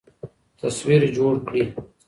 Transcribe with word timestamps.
تصوير 0.61 1.01
جوړ 1.17 1.33
كړي 1.47 1.63